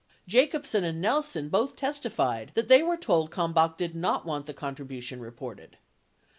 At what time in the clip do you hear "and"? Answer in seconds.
0.83-0.99